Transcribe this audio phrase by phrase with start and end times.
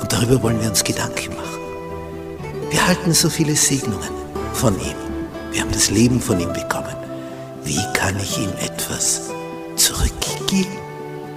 [0.00, 1.60] Und darüber wollen wir uns Gedanken machen.
[2.70, 4.08] Wir halten so viele Segnungen
[4.52, 4.96] von ihm.
[5.52, 6.94] Wir haben das Leben von ihm bekommen.
[7.64, 9.30] Wie kann ich ihm etwas
[9.76, 10.76] zurückgeben?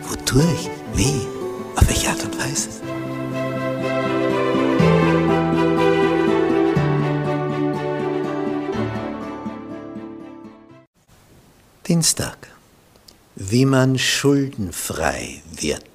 [0.08, 0.70] Wodurch?
[0.94, 1.28] Wie?
[1.76, 2.70] Auf welche Art und Weise?
[11.88, 12.38] Dienstag.
[13.36, 15.93] Wie man schuldenfrei wird.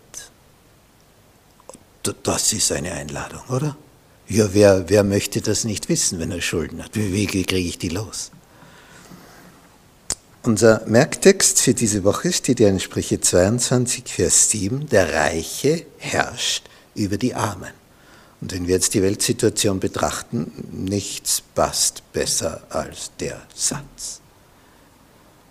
[2.23, 3.77] Das ist eine Einladung, oder?
[4.29, 6.95] Ja, wer, wer möchte das nicht wissen, wenn er Schulden hat?
[6.95, 8.31] Wie, wie kriege ich die los?
[10.43, 14.89] Unser Merktext für diese Woche steht ja in Sprüche 22, Vers 7.
[14.89, 16.65] Der Reiche herrscht
[16.95, 17.73] über die Armen.
[18.41, 24.21] Und wenn wir jetzt die Weltsituation betrachten, nichts passt besser als der Satz.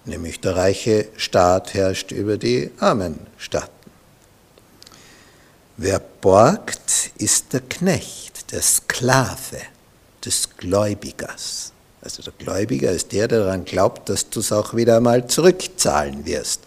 [0.05, 3.76] Nämlich der reiche Staat herrscht über die armen Staaten.
[5.79, 9.61] Wer borgt, ist der Knecht, der Sklave
[10.25, 11.71] des Gläubigers.
[12.01, 16.25] Also der Gläubiger ist der, der daran glaubt, dass du es auch wieder einmal zurückzahlen
[16.25, 16.61] wirst.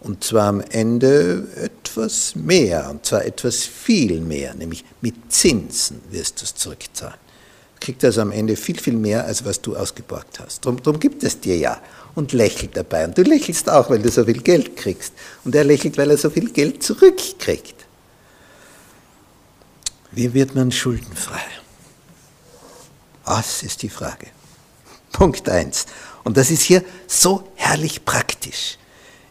[0.00, 6.40] Und zwar am Ende etwas mehr, und zwar etwas viel mehr, nämlich mit Zinsen wirst
[6.40, 7.18] du es zurückzahlen.
[7.74, 10.64] Du kriegst also am Ende viel, viel mehr, als was du ausgeborgt hast.
[10.64, 11.82] Darum, darum gibt es dir ja
[12.14, 13.04] und lächelt dabei.
[13.04, 15.12] Und du lächelst auch, weil du so viel Geld kriegst.
[15.44, 17.83] Und er lächelt, weil er so viel Geld zurückkriegt.
[20.14, 21.42] Wie wird man schuldenfrei?
[23.24, 24.28] Das ist die Frage.
[25.12, 25.86] Punkt 1.
[26.22, 28.78] Und das ist hier so herrlich praktisch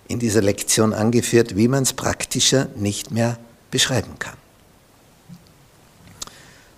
[0.07, 3.37] in dieser Lektion angeführt, wie man es praktischer nicht mehr
[3.71, 4.35] beschreiben kann.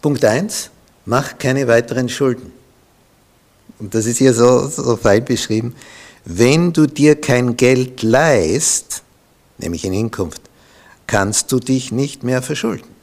[0.01, 0.69] Punkt 1.
[1.05, 2.51] Mach keine weiteren Schulden.
[3.79, 5.75] Und das ist hier so, so fein beschrieben.
[6.23, 9.03] Wenn du dir kein Geld leist,
[9.57, 10.41] nämlich in Hinkunft,
[11.07, 12.94] kannst du dich nicht mehr verschulden.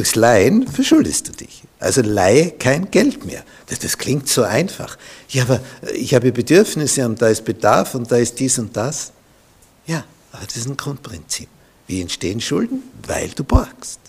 [0.00, 1.64] Durchs Leihen verschuldest du dich.
[1.78, 3.44] Also leihe kein Geld mehr.
[3.66, 4.96] Das, das klingt so einfach.
[5.28, 5.60] Ja, aber
[5.92, 9.12] ich habe Bedürfnisse und da ist Bedarf und da ist dies und das.
[9.86, 10.02] Ja,
[10.32, 11.50] aber das ist ein Grundprinzip.
[11.86, 12.82] Wie entstehen Schulden?
[13.06, 14.00] Weil du borgst.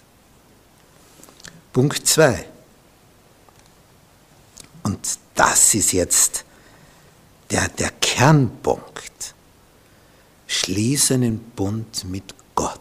[1.74, 2.46] Punkt 2.
[4.84, 6.46] Und das ist jetzt
[7.50, 9.34] der, der Kernpunkt.
[10.48, 12.80] Schließe einen Bund mit Gott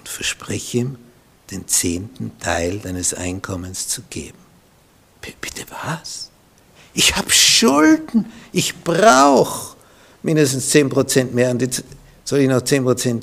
[0.00, 0.98] und verspreche ihm,
[1.50, 4.38] den zehnten Teil deines Einkommens zu geben.
[5.20, 6.30] B bitte was?
[6.94, 9.76] Ich habe Schulden, ich brauche
[10.22, 11.84] mindestens 10% mehr und jetzt
[12.24, 13.22] soll ich noch 10%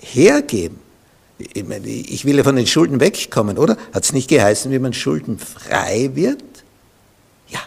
[0.00, 0.78] hergeben.
[1.38, 3.76] Ich will ja von den Schulden wegkommen, oder?
[3.92, 6.42] Hat es nicht geheißen, wie man schuldenfrei wird?
[7.48, 7.60] Ja,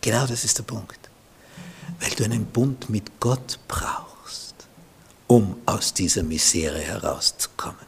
[0.00, 0.98] genau das ist der Punkt.
[2.00, 4.54] Weil du einen Bund mit Gott brauchst,
[5.26, 7.83] um aus dieser Misere herauszukommen.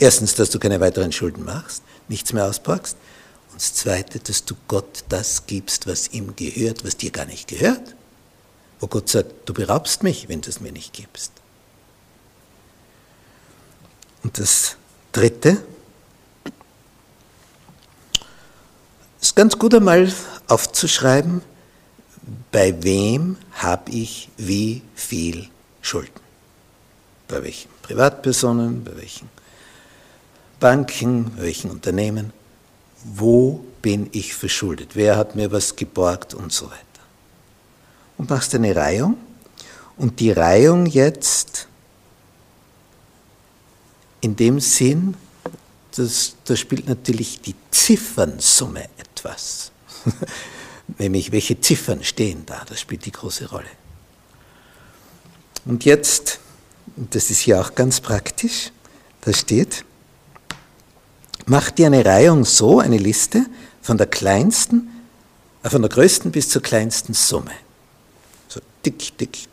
[0.00, 2.96] Erstens, dass du keine weiteren Schulden machst, nichts mehr auspackst.
[3.52, 7.46] Und das Zweite, dass du Gott das gibst, was ihm gehört, was dir gar nicht
[7.46, 7.94] gehört.
[8.80, 11.32] Wo Gott sagt, du beraubst mich, wenn du es mir nicht gibst.
[14.22, 14.76] Und das
[15.12, 15.58] Dritte,
[19.20, 20.10] ist ganz gut einmal
[20.46, 21.42] aufzuschreiben,
[22.52, 25.50] bei wem habe ich wie viel
[25.82, 26.20] Schulden.
[27.28, 29.28] Bei welchen Privatpersonen, bei welchen
[30.60, 32.32] Banken, welchen Unternehmen,
[33.02, 36.76] wo bin ich verschuldet, wer hat mir was geborgt und so weiter.
[38.18, 39.16] Und machst eine Reihung
[39.96, 41.66] und die Reihung jetzt
[44.20, 45.14] in dem Sinn,
[45.96, 49.72] dass, da spielt natürlich die Ziffernsumme etwas.
[50.98, 53.70] Nämlich welche Ziffern stehen da, das spielt die große Rolle.
[55.64, 56.40] Und jetzt,
[56.96, 58.72] das ist hier auch ganz praktisch,
[59.22, 59.84] da steht,
[61.50, 63.44] Mach dir eine Reihung so, eine Liste
[63.82, 64.88] von der kleinsten,
[65.64, 67.50] äh, von der größten bis zur kleinsten Summe.
[68.46, 69.48] So dick, dick,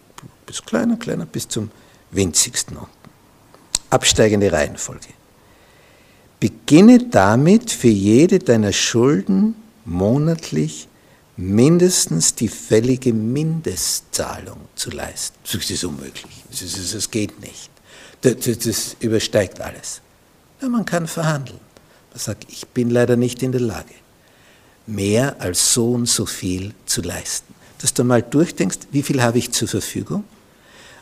[0.45, 1.71] bis kleiner, kleiner, bis zum
[2.11, 2.91] winzigsten unten.
[3.89, 5.07] Absteigende Reihenfolge.
[6.39, 10.87] Beginne damit für jede deiner Schulden monatlich
[11.35, 15.35] mindestens die fällige Mindestzahlung zu leisten.
[15.51, 16.43] Das ist unmöglich.
[16.51, 17.71] Das, ist, das geht nicht.
[18.21, 20.01] das, das übersteigt alles.
[20.61, 21.66] Ja, man kann verhandeln.
[22.17, 23.93] Sagt, ich bin leider nicht in der Lage,
[24.85, 27.53] mehr als so und so viel zu leisten.
[27.79, 30.23] Dass du mal durchdenkst, wie viel habe ich zur Verfügung?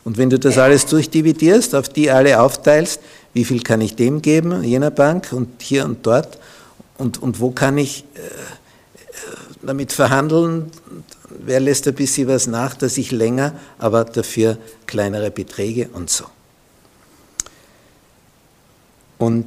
[0.04, 3.00] Und wenn du das alles durchdividierst, auf die alle aufteilst,
[3.34, 6.38] wie viel kann ich dem geben, jener Bank und hier und dort,
[6.98, 8.20] und, und wo kann ich äh,
[9.64, 10.72] damit verhandeln,
[11.30, 16.26] wer lässt ein bisschen was nach, dass ich länger, aber dafür kleinere Beträge und so.
[19.18, 19.46] Und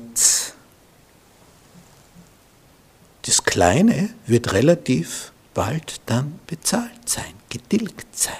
[3.23, 8.37] das Kleine wird relativ bald dann bezahlt sein, getilgt sein.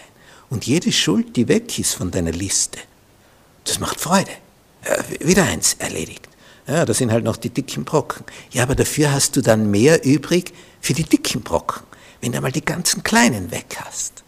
[0.49, 2.79] Und jede Schuld, die weg ist von deiner Liste,
[3.65, 4.31] das macht Freude.
[5.19, 6.29] wieder eins erledigt.
[6.69, 8.25] Ja, das sind halt noch die dicken Brocken.
[8.53, 11.83] Ja, aber dafür hast du dann mehr übrig für die dicken Brocken,
[12.21, 14.23] wenn du mal die ganzen kleinen weg hast.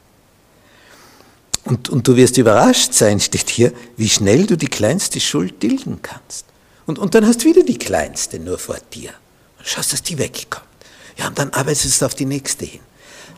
[1.67, 6.03] Und, und du wirst überrascht sein, steht hier, wie schnell du die kleinste Schuld tilgen
[6.03, 6.47] kannst.
[6.85, 9.13] Und, und dann hast du wieder die kleinste nur vor dir.
[9.57, 10.69] Und schaust, dass die wegkommt.
[11.17, 12.81] Ja, und dann arbeitest du auf die nächste hin.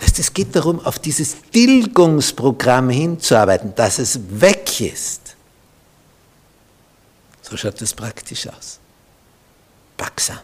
[0.01, 5.37] Heißt, es geht darum, auf dieses Tilgungsprogramm hinzuarbeiten, dass es weg ist.
[7.43, 8.79] So schaut das praktisch aus.
[9.99, 10.41] Wachsam.